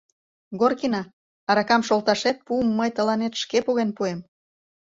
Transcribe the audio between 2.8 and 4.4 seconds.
тыланет шке поген пуэм...